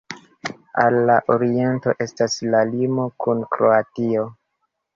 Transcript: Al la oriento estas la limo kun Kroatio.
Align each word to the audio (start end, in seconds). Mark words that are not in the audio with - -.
Al 0.83 0.97
la 1.09 1.17
oriento 1.33 1.93
estas 2.07 2.39
la 2.55 2.63
limo 2.73 3.07
kun 3.27 3.47
Kroatio. 3.55 4.29